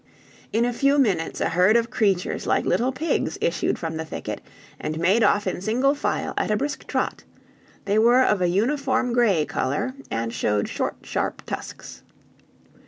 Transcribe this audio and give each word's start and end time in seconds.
In 0.51 0.65
a 0.65 0.73
few 0.73 0.97
minutes 0.97 1.39
a 1.41 1.49
herd 1.49 1.77
of 1.77 1.91
creatures 1.91 2.47
like 2.47 2.65
little 2.65 2.91
pigs 2.91 3.37
issued 3.39 3.77
from 3.77 3.97
the 3.97 4.03
thicket, 4.03 4.41
and 4.79 4.97
made 4.97 5.21
off 5.21 5.45
in 5.45 5.61
single 5.61 5.93
file 5.93 6.33
at 6.39 6.49
a 6.49 6.57
brisk 6.57 6.87
trot; 6.87 7.23
they 7.85 7.99
were 7.99 8.23
of 8.23 8.41
a 8.41 8.47
uniform 8.49 9.13
gray 9.13 9.45
color, 9.45 9.93
and 10.09 10.33
showed 10.33 10.67
short 10.67 10.95
sharp 11.03 11.43
tusks. 11.45 12.01